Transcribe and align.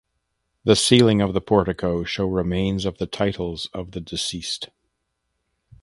The 0.63 0.75
ceiling 0.75 1.21
of 1.21 1.35
the 1.35 1.41
portico 1.41 2.03
show 2.03 2.25
remains 2.25 2.85
of 2.85 2.97
the 2.97 3.05
titles 3.05 3.69
of 3.71 3.91
the 3.91 4.01
deceased. 4.01 4.69